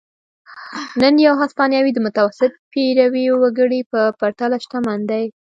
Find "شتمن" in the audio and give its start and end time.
4.63-4.99